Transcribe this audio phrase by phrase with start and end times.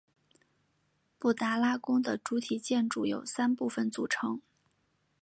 [1.19, 4.41] 布达拉宫的主体建筑由三部分组成。